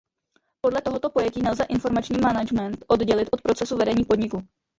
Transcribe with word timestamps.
Podle 0.61 0.81
tohoto 0.81 1.09
pojetí 1.09 1.41
nelze 1.41 1.63
informační 1.63 2.17
management 2.21 2.85
oddělit 2.87 3.29
od 3.31 3.41
procesu 3.41 3.77
vedení 3.77 4.05
podniku. 4.05 4.47